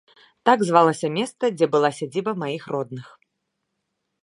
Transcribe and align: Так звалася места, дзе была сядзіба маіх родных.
Так 0.49 0.63
звалася 0.69 1.11
места, 1.17 1.51
дзе 1.59 1.67
была 1.77 1.91
сядзіба 1.99 2.31
маіх 2.45 2.63
родных. 2.77 3.15